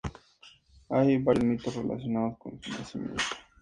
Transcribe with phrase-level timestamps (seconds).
[0.89, 3.23] Hay varios mitos relacionados con su nacimiento.